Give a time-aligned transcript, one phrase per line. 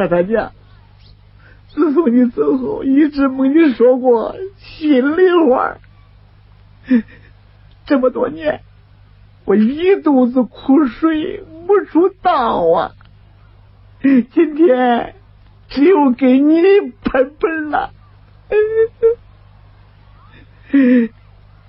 [0.00, 0.48] 大大姐，
[1.68, 5.76] 自从你走后，一直没你说过心里话。
[7.84, 8.62] 这么多年，
[9.44, 12.92] 我一肚子苦水没处倒啊！
[14.00, 15.16] 今天
[15.68, 16.62] 只有给你
[17.04, 17.92] 喷喷了。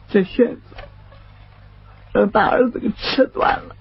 [0.07, 0.61] 这弦子
[2.13, 3.75] 让大儿子给吃断了，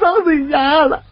[0.00, 1.04] 嗓子哑了。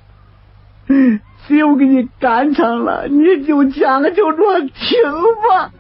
[1.47, 4.99] 只有给你干唱了，你就将就着听
[5.49, 5.71] 吧。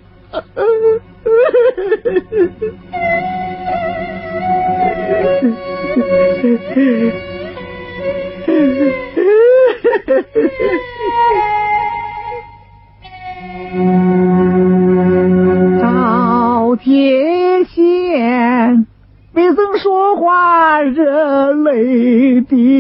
[15.80, 18.87] 赵铁线
[19.33, 22.76] 没曾说话，热泪滴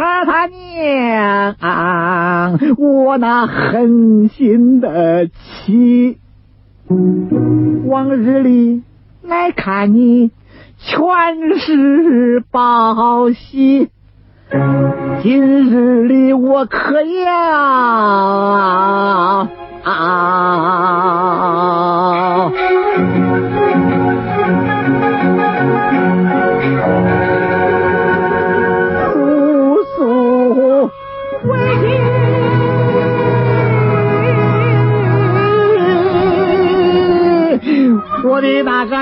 [0.00, 1.56] 生孩他娘，
[2.78, 6.16] 我那狠心的妻。
[7.84, 8.82] 往日里
[9.22, 10.30] 来看你，
[10.78, 11.04] 全
[11.58, 13.90] 是报喜。
[15.22, 18.29] 今日里我可要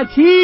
[0.05, 0.38] 的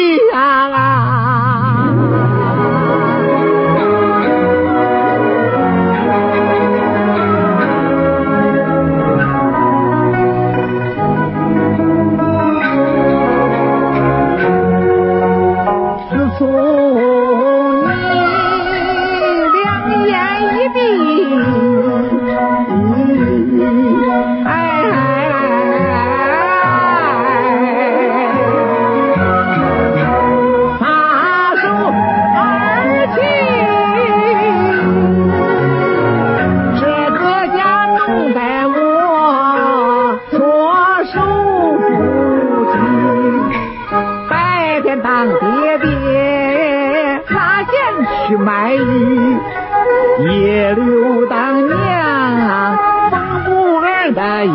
[48.27, 49.37] 去卖鱼，
[50.27, 52.77] 夜留当娘
[53.11, 54.49] 缝布儿的衣。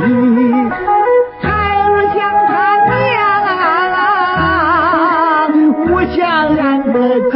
[1.40, 2.50] 孩儿想他
[2.88, 2.98] 娘，
[5.92, 6.18] 我想
[6.56, 6.60] 俺
[6.92, 6.96] 的
[7.30, 7.32] 妻，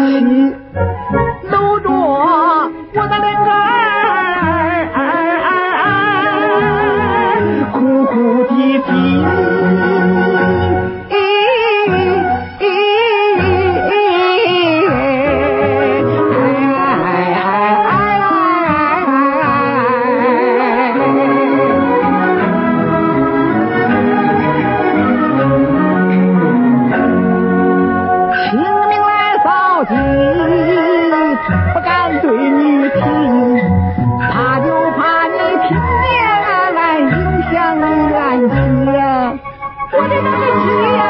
[39.96, 40.66] 我的那个妻
[40.96, 41.00] 呀，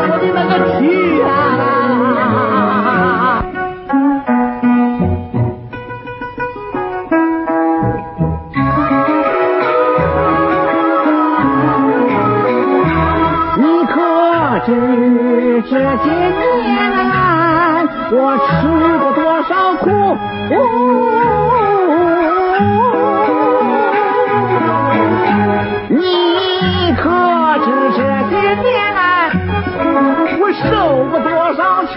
[0.00, 0.80] 我的那个妻
[1.20, 1.24] 呀！
[13.58, 13.94] 你可
[14.64, 14.68] 知
[15.68, 16.68] 这些年
[18.12, 18.16] 我
[18.46, 18.48] 吃
[18.98, 19.84] 过多少苦？
[20.48, 20.52] 你
[31.94, 31.96] 多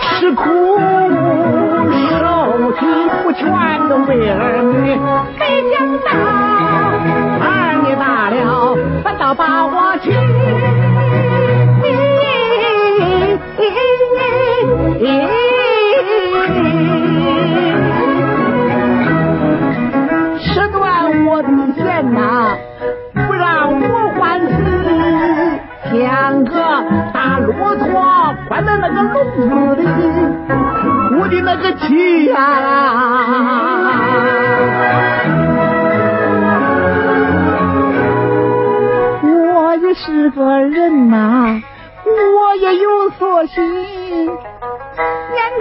[0.00, 0.42] 吃苦
[2.18, 2.80] 受气，
[3.24, 3.42] 我全
[3.88, 4.74] 都为儿女。
[5.38, 5.40] 没
[5.72, 6.08] 想到
[7.44, 7.46] 儿
[7.82, 8.36] 女大了，
[9.02, 10.06] 反倒把我娶。
[20.40, 20.78] 吃断
[21.26, 22.56] 我的弦呐，
[23.26, 23.84] 不让我
[24.18, 24.48] 换死，
[25.90, 26.52] 像个
[28.58, 29.84] 大骆驼关在那个笼子里，
[31.20, 32.34] 我的那个妻呀、
[39.22, 41.60] 我也是个人呐、
[42.04, 43.62] 我也有所心。
[43.64, 44.32] 年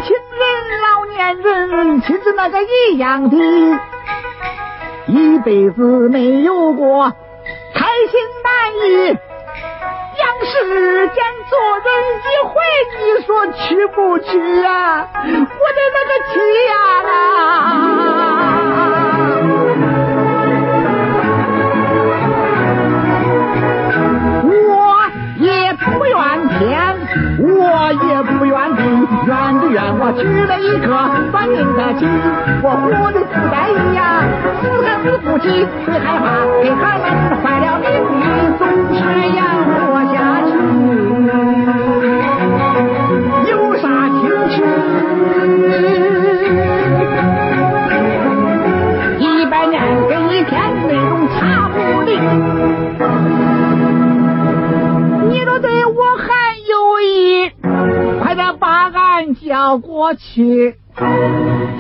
[0.01, 0.41] 轻人、
[0.81, 3.38] 老年人，亲着那个一样的，
[5.05, 7.13] 一辈子没有过
[7.75, 9.17] 开心难遇。
[10.17, 11.88] 让世间做人
[12.19, 12.53] 一回，
[12.97, 16.35] 你说去不去呀，我的那个天
[17.05, 17.09] 呐！
[24.44, 24.51] 我
[25.38, 26.17] 也不怨
[26.59, 26.59] 天，
[27.39, 27.45] 我
[28.07, 28.81] 也不怨地，
[29.25, 30.88] 怨的怨我娶了一个
[31.31, 32.05] 算命的妻，
[32.61, 33.99] 我活的不在意呀，
[34.61, 36.25] 死还死不起，最害怕
[36.61, 37.05] 给孩们
[37.41, 37.88] 坏了名
[59.68, 60.75] 到过去。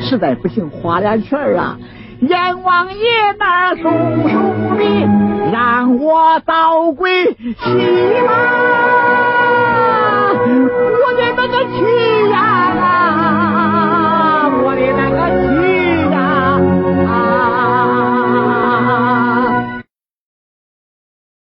[0.01, 1.77] 实在不行，花俩钱啊，
[2.19, 2.99] 阎王爷
[3.39, 5.07] 那儿送送礼，
[5.53, 7.55] 让我倒归西
[8.27, 8.33] 吧。